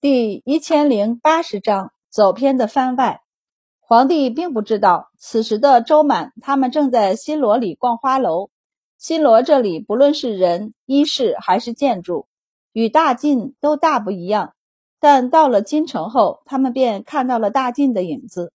[0.00, 3.20] 第一千零八十章走偏的番外。
[3.80, 8.50] 皇帝并不知道，此时的周满他们正在新罗里逛花楼。
[8.96, 12.28] 新罗这里不论是人、衣饰还是建筑，
[12.72, 14.54] 与大晋都大不一样。
[15.00, 18.52] 但到了京城后，他们便看到了大晋的影子。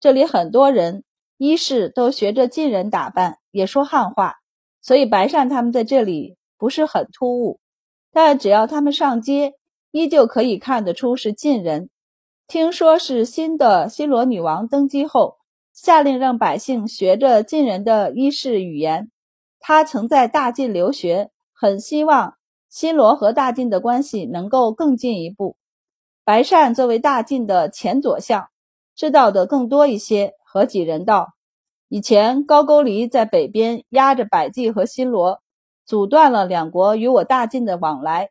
[0.00, 1.04] 这里很多人
[1.36, 4.36] 衣饰都学着晋人打扮，也说汉话，
[4.80, 7.60] 所以白善他们在这里不是很突兀。
[8.12, 9.52] 但只要他们上街，
[9.96, 11.88] 依旧可以看得出是晋人。
[12.46, 15.38] 听说是新的新罗女王登基后，
[15.72, 19.10] 下令让百姓学着晋人的衣饰语言。
[19.58, 22.34] 他曾在大晋留学，很希望
[22.68, 25.56] 新罗和大晋的关系能够更进一步。
[26.24, 28.48] 白善作为大晋的前左相，
[28.94, 31.28] 知道的更多一些，和几人道：
[31.88, 35.40] 以前高句丽在北边压着百济和新罗，
[35.86, 38.28] 阻断了两国与我大晋的往来。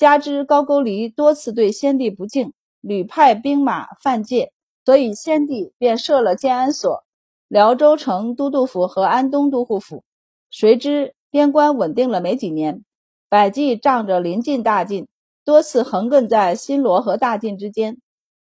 [0.00, 4.50] 加之高句丽多次对先帝不敬，屡派兵马犯界，
[4.82, 7.04] 所以先帝便设了建安所、
[7.48, 10.02] 辽州城都督府和安东都护府。
[10.48, 12.82] 谁知边关稳定了没几年，
[13.28, 15.06] 百济仗着临近大晋，
[15.44, 17.98] 多次横亘在新罗和大晋之间，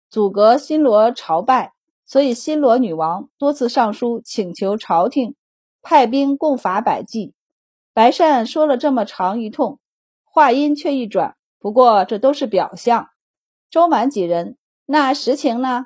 [0.10, 1.74] 阻隔新罗朝拜，
[2.06, 5.36] 所以新罗女王多次上书请求朝廷
[5.82, 7.34] 派兵共伐百济。
[7.94, 9.78] 白善说了这么长一通，
[10.24, 11.36] 话音却一转。
[11.60, 13.10] 不过这都是表象。
[13.70, 15.86] 周满几人，那实情呢？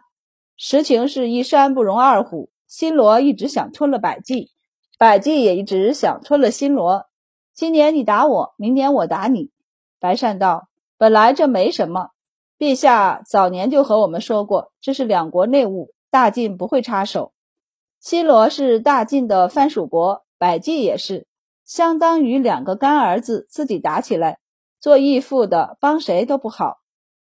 [0.55, 2.51] 实情是一山不容二虎。
[2.67, 4.51] 新罗一直想吞了百济，
[4.97, 7.05] 百济也一直想吞了新罗。
[7.53, 9.51] 今年你打我，明年我打你。
[9.99, 12.09] 白善道：“本来这没什么，
[12.57, 17.33] 陛下早年就和我们说过，这是两国内务，大晋不会插手。
[17.99, 21.27] 新罗是大晋的藩属国，百济也是，
[21.63, 24.39] 相当于两个干儿子自己打起来。”
[24.83, 26.79] 做义父的帮谁都不好，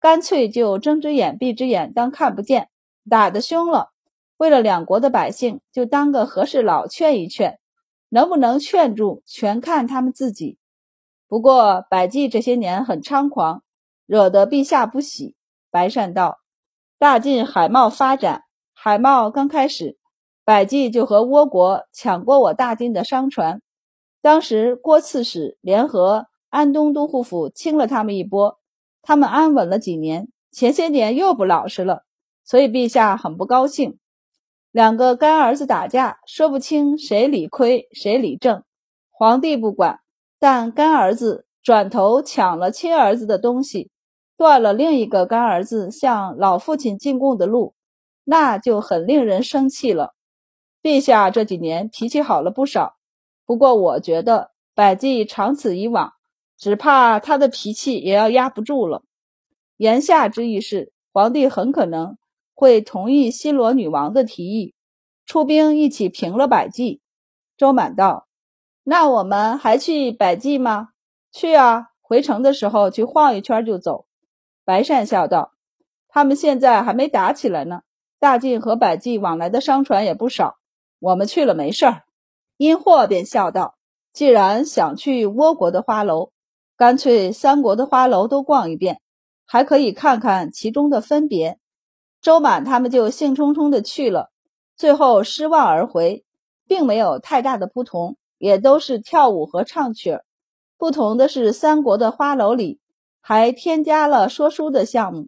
[0.00, 2.68] 干脆就睁只眼闭只眼当看不见。
[3.08, 3.88] 打得凶了，
[4.36, 7.58] 为了两国的百姓，就当个和事佬劝一劝，
[8.10, 10.58] 能不能劝住，全看他们自己。
[11.26, 13.62] 不过百济这些年很猖狂，
[14.04, 15.34] 惹得陛下不喜。
[15.70, 16.40] 白善道：
[16.98, 18.42] 大晋海贸发展，
[18.74, 19.96] 海贸刚开始，
[20.44, 23.62] 百济就和倭国抢过我大晋的商船。
[24.20, 26.26] 当时郭刺史联合。
[26.50, 28.58] 安东都护府清了他们一波，
[29.02, 32.04] 他们安稳了几年，前些年又不老实了，
[32.44, 33.98] 所以陛下很不高兴。
[34.70, 38.62] 两个干儿子打架，说不清谁理亏谁理正，
[39.10, 40.00] 皇帝不管，
[40.38, 43.90] 但干儿子转头抢了亲儿子的东西，
[44.36, 47.74] 断了另一个干儿子向老父亲进贡的路，
[48.24, 50.14] 那就很令人生气了。
[50.82, 52.96] 陛下这几年脾气好了不少，
[53.44, 56.12] 不过我觉得百济长此以往。
[56.58, 59.02] 只怕他的脾气也要压不住了。
[59.76, 62.18] 言下之意是，皇帝很可能
[62.52, 64.74] 会同意新罗女王的提议，
[65.24, 67.00] 出兵一起平了百济。
[67.56, 68.26] 周满道
[68.82, 70.88] ：“那我们还去百济吗
[71.30, 74.06] ？”“去啊，回城的时候去晃一圈就走。”
[74.64, 75.52] 白善笑道
[76.08, 77.82] ：“他们现在还没打起来呢，
[78.18, 80.56] 大晋和百济往来的商船也不少，
[80.98, 82.02] 我们去了没事儿。”
[82.58, 83.76] 殷霍便笑道
[84.12, 86.32] ：“既然想去倭国的花楼。”
[86.78, 89.00] 干脆三国的花楼都逛一遍，
[89.44, 91.58] 还可以看看其中的分别。
[92.22, 94.30] 周满他们就兴冲冲的去了，
[94.76, 96.24] 最后失望而回，
[96.68, 100.24] 并没有太大的不同，也都是跳舞和唱曲儿。
[100.76, 102.78] 不同的是，三国的花楼里
[103.20, 105.26] 还添加了说书的项目，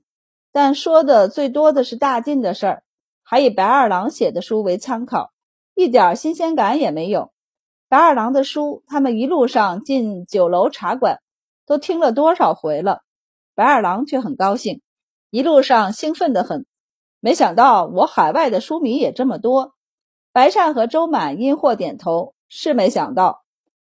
[0.52, 2.84] 但说的最多的是大晋的事儿，
[3.24, 5.32] 还以白二郎写的书为参考，
[5.74, 7.32] 一点新鲜感也没有。
[7.88, 11.18] 白二郎的书，他们一路上进酒楼茶馆。
[11.70, 13.02] 都听了多少回了，
[13.54, 14.82] 白二郎却很高兴，
[15.30, 16.66] 一路上兴奋得很。
[17.20, 19.76] 没想到我海外的书迷也这么多。
[20.32, 23.44] 白善和周满因祸点头，是没想到。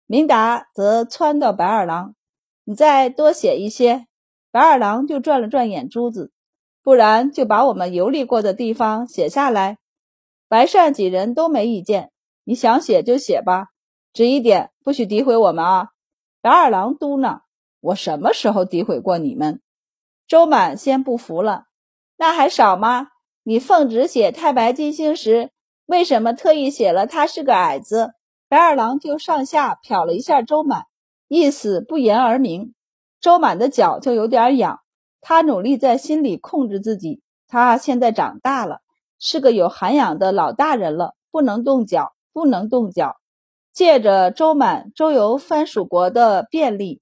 [0.04, 2.14] 明达则撺到白二郎
[2.64, 4.06] ：“你再多写一些。”
[4.52, 6.30] 白二郎就转了转眼珠子，
[6.82, 9.78] 不然就把我们游历过的地方写下来。
[10.46, 12.10] 白善几人都没意见，
[12.44, 13.68] 你想写就写吧，
[14.12, 15.88] 只一点，不许诋毁我们啊！
[16.42, 17.40] 白二郎嘟囔。
[17.82, 19.60] 我什么时候诋毁过你们？
[20.28, 21.64] 周满先不服了，
[22.16, 23.08] 那还少吗？
[23.42, 25.50] 你奉旨写太白金星时，
[25.86, 28.12] 为什么特意写了他是个矮子？
[28.48, 30.84] 白二郎就上下瞟了一下周满，
[31.26, 32.72] 意思不言而明。
[33.20, 34.78] 周满的脚就有点痒，
[35.20, 37.20] 他努力在心里控制自己。
[37.48, 38.78] 他现在长大了，
[39.18, 43.16] 是个有涵养的老大人了，不能动脚，不能动脚。
[43.72, 47.00] 借着周满周游藩属国的便利。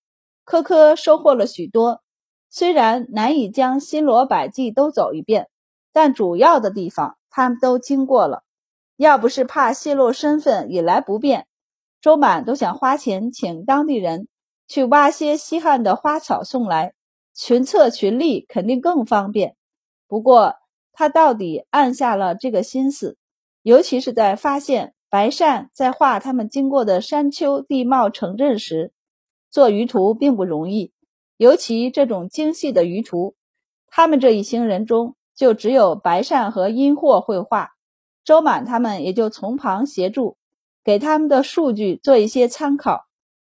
[0.50, 2.02] 科科收获了许多，
[2.48, 5.48] 虽然难以将新罗百济都走一遍，
[5.92, 8.42] 但主要的地方他们都经过了。
[8.96, 11.46] 要不是怕泄露身份引来不便，
[12.00, 14.26] 周满都想花钱请当地人
[14.66, 16.94] 去挖些稀罕的花草送来，
[17.32, 19.54] 群策群力肯定更方便。
[20.08, 20.56] 不过
[20.92, 23.16] 他到底暗下了这个心思，
[23.62, 28.92] 尤其是在发现白善在画他们经过的山丘地貌城镇时，
[29.50, 30.92] 做鱼图并不容易。
[31.36, 33.34] 尤其这种精细的鱼图，
[33.88, 37.70] 他们这一行人中就只有白善和阴货绘画，
[38.24, 40.36] 周满他们也就从旁协助，
[40.84, 43.06] 给他们的数据做一些参考。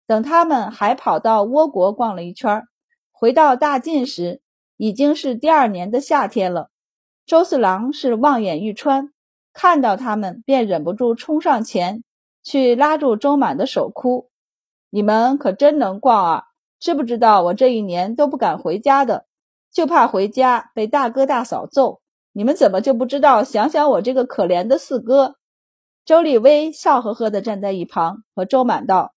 [0.07, 2.63] 等他们还跑到倭国逛了一圈，
[3.11, 4.41] 回到大晋时，
[4.77, 6.71] 已经是第二年的夏天了。
[7.25, 9.13] 周四郎是望眼欲穿，
[9.53, 12.05] 看到他们便忍不住冲上前
[12.43, 14.29] 去拉住周满的手，哭
[14.97, 16.45] ：“你们可真能逛啊！”
[16.81, 19.27] 知不知道我这一年都不敢回家的，
[19.71, 22.01] 就怕回家被大哥大嫂揍。
[22.33, 25.35] 你们怎么就不知道想想我这个可怜的四哥？
[26.07, 29.13] 周立威笑呵呵地站在一旁，和周满道：“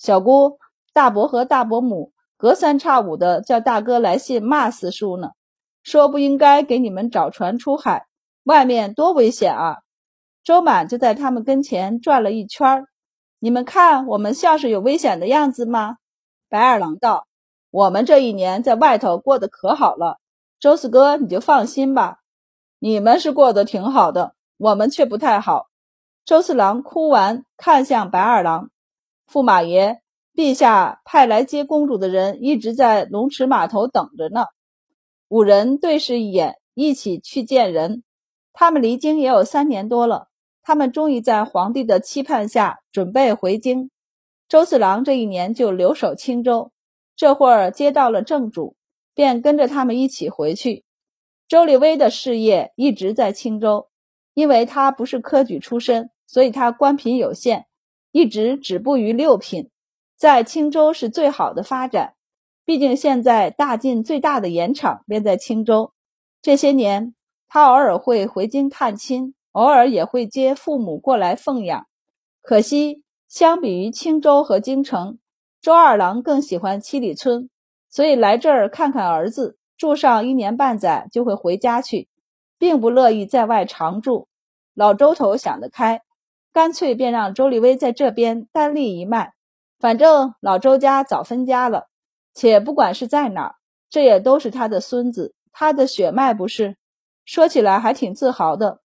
[0.00, 0.58] 小姑，
[0.94, 5.32] 大伯和大伯母隔三差五的叫大哥来信骂四叔呢，
[5.82, 8.06] 说不应该给你们找船出海，
[8.44, 9.76] 外面多危险啊！”
[10.42, 12.86] 周满就在他们跟前转了一圈
[13.38, 15.96] 你们看我们像是有危险的样子吗？”
[16.48, 17.26] 白二郎道
[17.70, 20.18] ：“我们这一年在外头过得可好了，
[20.58, 22.18] 周四哥你就放心吧。
[22.78, 25.66] 你们是过得挺好的，我们却不太好。”
[26.24, 28.70] 周四郎哭完，看向白二郎
[29.30, 30.00] ：“驸马爷，
[30.34, 34.46] 陛下派来接公主的人一直在龙池码头等着呢。”
[35.28, 38.02] 五人对视一眼，一起去见人。
[38.52, 40.28] 他们离京也有三年多了，
[40.68, 43.88] 他们终于在皇帝的期盼下准备回京。
[44.50, 46.72] 周四郎这一年就留守青州，
[47.16, 48.76] 这会儿接到了正主，
[49.14, 50.84] 便跟着他们一起回去。
[51.48, 53.88] 周立威的事业一直在青州，
[54.34, 57.64] 因为他不是科举出身，所以他官品有限，
[58.12, 59.70] 一直止步于六品，
[60.18, 62.12] 在青州是最好的发展。
[62.66, 65.94] 毕竟现在大晋最大的盐场便在青州。
[66.42, 67.14] 这些年，
[67.48, 71.86] 他偶尔会回京探亲，偶尔也会接父母过来奉养。
[72.42, 73.02] 可惜。
[73.28, 75.18] 相比于青州和京城，
[75.60, 77.50] 周二郎更喜欢七里村，
[77.90, 82.08] 所以来这儿看看儿子，住上一年半载就会回家去，
[82.58, 84.28] 并不乐意在外常住。
[84.72, 86.00] 老周头想得开，
[86.54, 89.34] 干脆便让周立威在这边单立一脉。
[89.78, 91.88] 反正老周家早分家了，
[92.32, 93.54] 且不管是在哪儿，
[93.90, 96.78] 这也都是他的孙子，他的血脉不是？
[97.26, 98.80] 说起来还挺自豪的。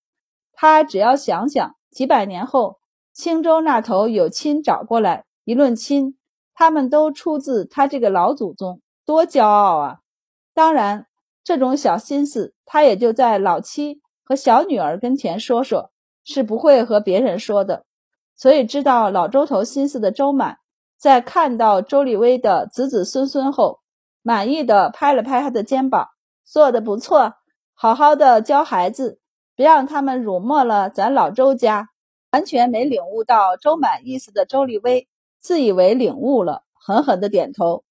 [0.53, 2.79] 他只要想想，几百年后。
[3.13, 6.17] 青州那头有亲找过来，一论亲，
[6.55, 9.99] 他们都出自他这个老祖宗，多骄傲啊！
[10.51, 11.05] 当然，
[11.43, 15.91] 这种小心思他也就在老七和小女儿跟前说说，
[16.23, 17.85] 是不会和别人说的。
[18.35, 20.57] 所以知道老周头心思的周满，
[20.97, 23.81] 在看到周立威的子子孙孙后，
[24.23, 26.07] 满意的拍了拍他的肩膀，
[26.43, 27.35] 做的不错，
[27.75, 29.19] 好好的教孩子，
[29.55, 31.89] 别让他们辱没了咱老周家。
[32.31, 35.07] 完全没领悟到周满意思的周立威，
[35.39, 37.83] 自以为领悟了，狠狠的点头。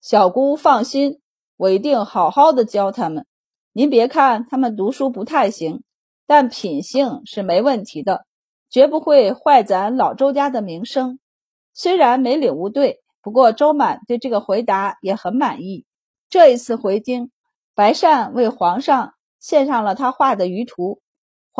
[0.00, 1.20] 小姑放心，
[1.58, 3.26] 我一定好好的教他们。
[3.74, 5.82] 您别看他们读书不太行，
[6.26, 8.24] 但品性是没问题的，
[8.70, 11.18] 绝不会坏咱老周家的名声。
[11.74, 15.84] 虽然没领悟对，不过周满对这个回答也很满意。
[16.30, 17.30] 这一次回京，
[17.74, 21.02] 白善为皇上献上了他画的舆图。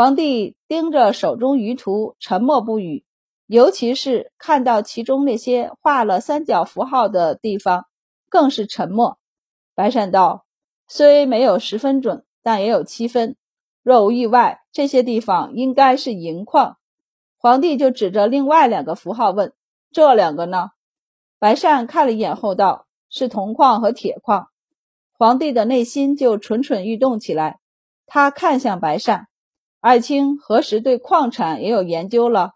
[0.01, 3.05] 皇帝盯着手中舆图，沉默不语。
[3.47, 7.85] 尤其是看到其中那些画了三角符号的地方，
[8.31, 9.19] 更是沉默。
[9.75, 10.47] 白善道
[10.89, 13.37] ：“虽没有十分准，但也有七分。
[13.83, 16.79] 若无意外，这些地方应该是银矿。”
[17.37, 19.53] 皇帝就指着另外两个符号问
[19.93, 20.71] ：“这两个呢？”
[21.39, 24.49] 白善看了一眼后道：“是铜矿和铁矿。”
[25.13, 27.61] 皇帝的内心就蠢蠢欲动起来。
[28.07, 29.27] 他看向白善。
[29.81, 32.53] 爱卿何时对矿产也有研究了？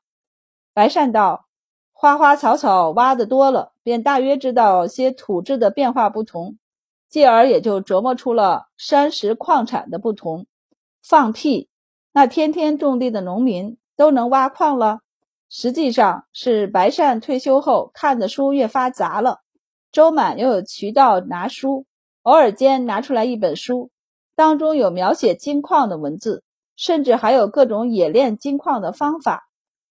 [0.74, 1.46] 白善道：
[1.94, 6.58] 花花草草挖的多了，便大约知道些土质的变化不同，
[7.08, 10.46] 继而也就琢磨出了山石矿产的不同。
[11.02, 11.70] 放屁！
[12.12, 15.00] 那天天种地的农民都能挖矿了？
[15.48, 19.38] 实际上是白善退休后看的书越发杂了，
[19.90, 21.86] 周满又有渠道拿书，
[22.20, 23.90] 偶尔间拿出来一本书，
[24.36, 26.44] 当中有描写金矿的文字。
[26.76, 29.48] 甚至还有各种冶炼金矿的方法。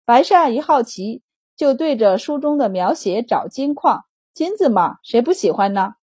[0.06, 1.24] 白善一好奇，
[1.56, 4.06] 就对着书中的描写找金矿。
[4.34, 5.94] 金子嘛，谁不喜欢呢？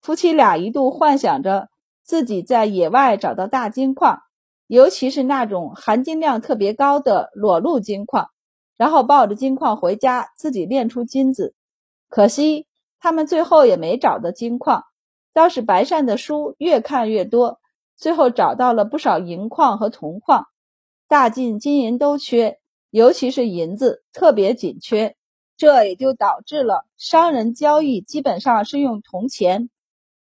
[0.00, 1.68] 夫妻俩一度幻想着
[2.02, 4.22] 自己在野外找到大金矿，
[4.66, 8.30] 尤其是那种含金量特别高的裸露金矿，
[8.76, 11.54] 然后抱着金矿回家自己炼出金子。
[12.08, 12.66] 可惜
[12.98, 14.84] 他们最后也没找到金矿，
[15.34, 17.60] 倒是白善的书越看越多，
[17.96, 20.46] 最后找到了不少银矿和铜矿。
[21.08, 22.58] 大晋金银都缺，
[22.90, 25.16] 尤其是银子特别紧缺，
[25.56, 29.70] 这也就导致了商人交易基本上是用铜钱。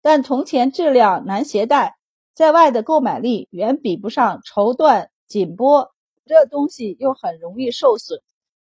[0.02, 1.97] 但铜钱质量难携带，
[2.35, 5.90] 在外的购买力远比不上绸缎锦帛，
[6.26, 8.21] 这东西又很容易受损。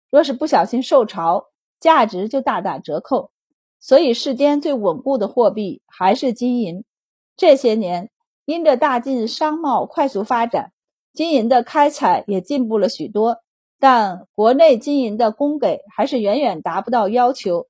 [0.09, 1.47] 若是不小心受潮，
[1.79, 3.31] 价值就大打折扣。
[3.81, 6.85] 所以世间最稳固的货币还是金银。
[7.35, 8.09] 这些年，
[8.45, 10.73] 因着大晋商贸快速发展，
[11.13, 13.37] 金银的开采也进步了许多，
[13.79, 17.67] 但国内金银的供给还是远远达不到要求，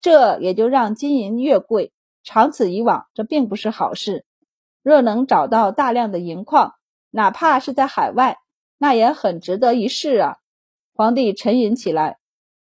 [0.00, 1.92] 这也就让金银越贵。
[2.24, 4.24] 长此以往，这并不是好事。
[4.82, 6.74] 若能找到大量的银矿，
[7.10, 8.38] 哪怕是在海外，
[8.78, 10.36] 那也很值得一试啊！
[10.94, 12.18] 皇帝沉吟起来。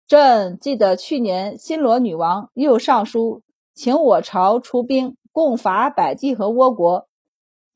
[0.09, 3.43] 朕记得去年新罗女王又上书，
[3.73, 7.07] 请我朝出兵共伐百济和倭国。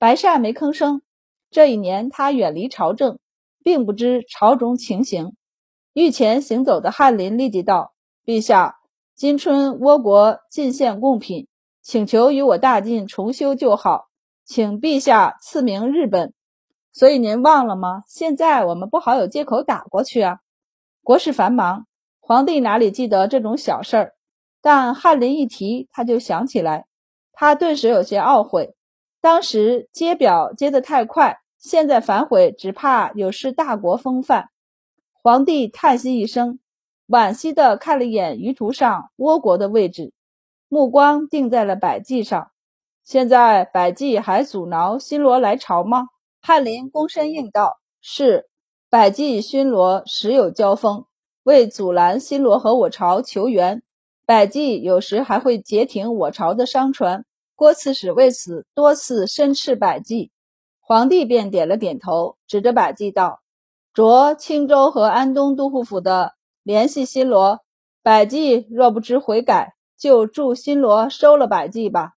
[0.06, 1.02] 白善没吭声。
[1.50, 3.18] 这一年他远离朝政，
[3.64, 5.34] 并不知朝中情形。
[5.94, 7.92] 御前行走的翰林立即道
[8.24, 8.76] ：“陛下，
[9.16, 11.48] 今春倭国进献贡品。”
[11.82, 14.04] 请求与我大晋重修旧好，
[14.44, 16.32] 请陛下赐名日本。
[16.92, 18.04] 所以您忘了吗？
[18.06, 20.38] 现在我们不好有借口打过去啊。
[21.02, 21.84] 国事繁忙，
[22.20, 24.14] 皇帝哪里记得这种小事儿？
[24.62, 26.86] 但翰林一提，他就想起来，
[27.32, 28.75] 他顿时有些懊悔，
[29.26, 34.50] 当时接表接得太快，现在反悔，只怕有失大国风范。
[35.20, 36.60] 皇帝叹息一声，
[37.08, 40.12] 惋惜地看了一眼舆图上倭国的位置。
[40.68, 42.52] 目光定在了百济上，
[43.02, 46.06] 现在百济还阻挠新罗来朝吗？
[46.40, 48.48] 翰林躬身应道：“是，
[48.88, 51.04] 百济新罗时有交锋，
[51.42, 53.82] 为阻拦新罗和我朝求援，
[54.24, 57.24] 百济有时还会截停我朝的商船。
[57.56, 60.30] 郭刺史为此多次申斥百济，
[60.78, 63.40] 皇帝便点了点头，指着百济道
[63.92, 67.60] ：‘着青州和安东都护府的联系新罗，
[68.02, 72.10] 百济若不知悔改。’”就助新罗收了百济吧。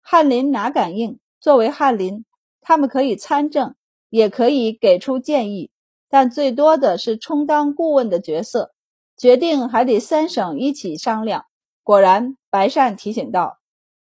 [0.00, 1.20] 翰林哪敢应？
[1.40, 2.24] 作为翰林，
[2.60, 3.76] 他们可以参政，
[4.08, 5.70] 也可以给出建议，
[6.08, 8.72] 但最多的是充当顾问的角色，
[9.16, 11.44] 决定还得三省一起商量。
[11.84, 13.58] 果然，白善提醒道：“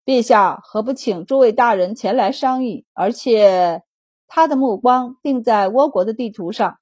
[0.09, 2.83] 陛下何不请诸位大人前来商议？
[2.95, 3.83] 而且，
[4.25, 6.79] 他的目光定在倭国的地图上。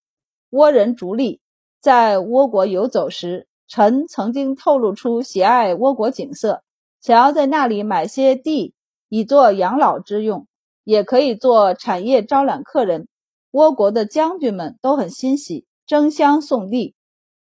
[0.50, 1.42] 倭人逐利，
[1.82, 6.64] 在倭国游走时。”臣曾经透露出喜爱倭国景色，
[7.02, 8.74] 想要在那里买些地
[9.10, 10.48] 以作养老之用，
[10.86, 13.10] 也可以做产业招揽客人。
[13.52, 16.96] 倭国的将军们都很欣喜，争相送地。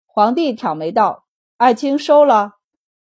[0.06, 1.24] 皇帝挑眉道
[1.58, 2.52] ：“爱卿收了？”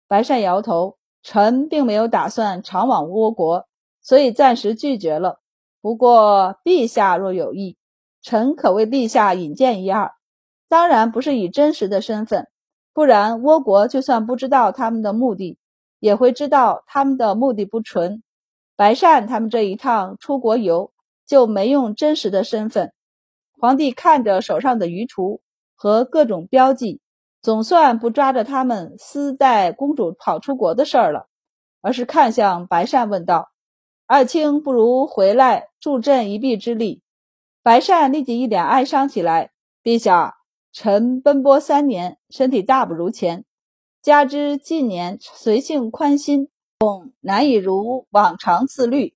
[0.07, 3.67] 白善摇头：“臣并没有打算常往倭国，
[4.01, 5.41] 所以暂时拒绝了。
[5.81, 7.77] 不过陛下若有意，
[8.23, 10.13] 臣可为陛下引荐一二。
[10.69, 12.49] 当然不是以真实的身份。”
[12.95, 15.57] 不然，倭国就算不知道他们的目的，
[16.01, 18.25] 也会知道他们的目的不纯。
[18.75, 20.91] 白善他们这一趟出国游
[21.25, 22.93] 就没用真实的身份。
[23.57, 25.41] 皇帝看着手上的舆图
[25.77, 27.01] 和各种标记，
[27.49, 31.29] 总算不抓着他们私带公主跑出国的事儿了，
[31.81, 33.49] 而是看向白善问道
[34.05, 37.01] ：“爱卿不如回来助朕一臂之力。”
[37.65, 39.53] 白善立即一脸哀伤起来
[39.83, 40.35] ：“陛下。”
[40.75, 43.47] 臣奔波三年，身体大不如前，
[44.03, 46.51] 加之近年随性宽心，
[46.81, 49.15] 恐难以如往常自律。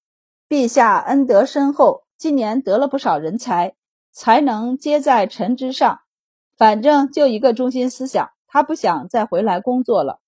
[0.48, 3.74] 陛下恩德深厚，今年得了不少人才，
[4.10, 6.00] 才能皆在臣之上。
[6.56, 10.21] 反正就一个中心思想，他不想再回来工作了。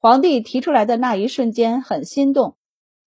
[0.00, 2.56] 皇帝提出来的那一瞬间很心动。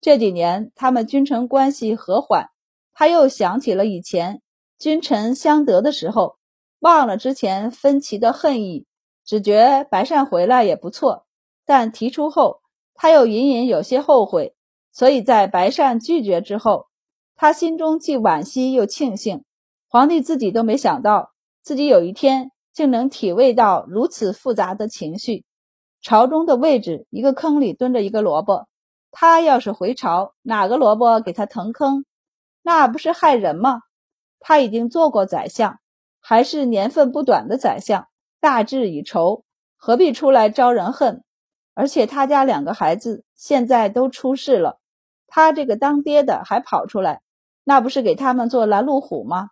[0.01, 2.49] 这几年他们君臣关系和缓，
[2.93, 4.41] 他又想起了以前
[4.77, 6.37] 君臣相得的时候。
[6.79, 8.85] 忘了之前分歧的恨意，
[9.25, 11.25] 只觉白善回来也不错，
[11.65, 12.59] 但提出后
[12.93, 14.53] 他又隐隐有些后悔，
[14.91, 16.85] 所以在白善拒绝之后，
[17.35, 19.45] 他心中既惋惜又庆幸。
[19.87, 21.31] 皇帝自己都没想到，
[21.65, 25.43] 自己有一天竟能体味到如此复杂的情绪。
[25.99, 28.67] 朝中的位置，一个坑里蹲着一个萝卜，
[29.09, 32.05] 他要是回朝，哪个萝卜给他腾坑，
[32.61, 33.79] 那不是害人吗？
[34.39, 35.79] 他已经做过宰相。
[36.19, 38.07] 还是年份不短的宰相，
[38.39, 39.43] 大志已酬，
[39.75, 41.23] 何必出来招人恨？
[41.73, 44.77] 而且他家两个孩子现在都出世了，
[45.25, 47.21] 他这个当爹的还跑出来，
[47.63, 49.49] 那不是给他们做拦路虎吗？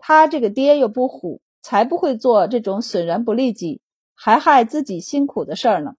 [0.00, 3.80] 他这个爹又不虎，才不会做这种损人不利己，
[4.14, 5.92] 还害自己辛苦的事儿呢。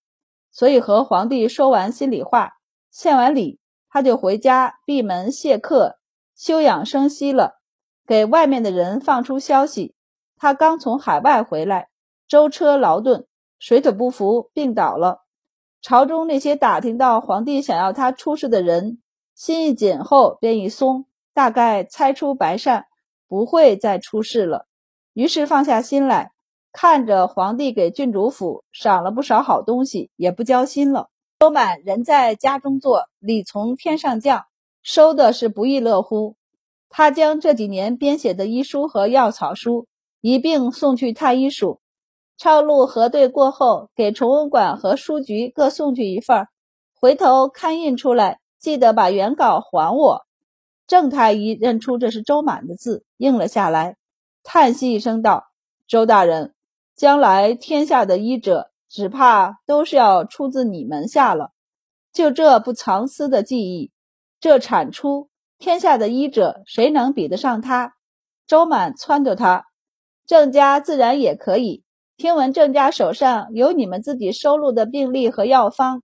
[0.51, 2.53] 所以和皇帝说完心里话，
[2.91, 5.99] 献完礼，他就回家闭门谢客，
[6.35, 7.59] 休养生息了。
[8.07, 9.93] 给外面的人放出消息，
[10.35, 11.89] 他刚从海外回来，
[12.27, 13.27] 舟车劳顿，
[13.59, 15.25] 水土不服，病倒了。
[15.81, 18.99] 朝中那些打听到皇帝想要他出事的人，
[19.35, 22.87] 心一紧后便一松，大概猜出白善
[23.27, 24.65] 不会再出事了，
[25.19, 26.31] 于是放下心来，
[26.71, 31.09] 看着皇帝给郡主府赏了不少好东西，也不交心了。
[31.41, 34.45] 周满人在家中坐，礼从天上降，
[34.81, 36.37] 收的是不亦乐乎。
[36.87, 39.87] 他将这几年编写的医书和药草书
[40.21, 41.81] 一并送去太医署。
[42.37, 46.47] 抄录核对过后，给崇文馆和书局各送去一份
[46.97, 50.21] 回头刊印出来，记得把原稿还我。
[50.87, 53.97] 郑太医认出这是周满的字，应了下来，
[54.51, 55.51] 叹息一声道
[55.87, 56.55] ：“周大人，
[56.95, 61.51] 将来天下的医者，只怕都是要出自你门下了。
[62.11, 63.91] 就这不藏私的技艺，
[64.39, 65.29] 这产出，
[65.59, 67.93] 天下的医者谁能比得上他？”
[68.47, 69.67] 周满撺掇他，
[70.25, 71.83] 郑家自然也可以。
[72.17, 76.01] 听闻郑家手上有你们自己收录的病历和药方，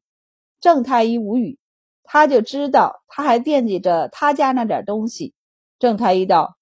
[0.60, 1.58] 郑太医无语，
[2.04, 5.34] 他就知道他还惦记着他家那点东西。
[5.80, 6.58] 郑太医道：“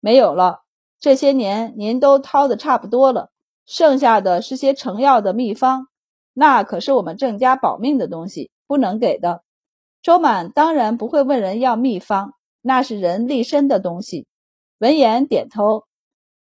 [0.00, 0.60] 没有了，
[0.98, 3.30] 这些年您都掏的差不多了，
[3.66, 5.88] 剩下的是些成药的秘方，
[6.32, 9.42] 那可是我们郑家保命的东西，不能给的。”
[10.02, 14.26] 周满当然不会问人要秘方，那是人立身的东西。
[14.78, 15.84] 闻言点头，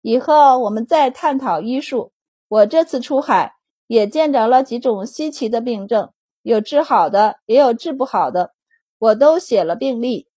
[0.02, 2.12] 以后我们再探讨医术。
[2.50, 3.54] 我这次出海
[3.88, 8.52] 也见着了几种稀奇的病症，有治好的，也有治不好的，
[9.00, 10.28] 我都写了病历，